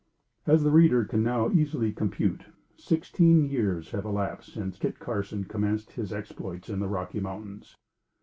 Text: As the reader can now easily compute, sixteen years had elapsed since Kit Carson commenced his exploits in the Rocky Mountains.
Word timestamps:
As 0.47 0.63
the 0.63 0.71
reader 0.71 1.05
can 1.05 1.21
now 1.21 1.51
easily 1.51 1.91
compute, 1.93 2.45
sixteen 2.75 3.45
years 3.45 3.91
had 3.91 4.03
elapsed 4.03 4.51
since 4.51 4.79
Kit 4.79 4.97
Carson 4.97 5.43
commenced 5.43 5.91
his 5.91 6.11
exploits 6.11 6.69
in 6.71 6.79
the 6.79 6.89
Rocky 6.89 7.19
Mountains. 7.19 7.75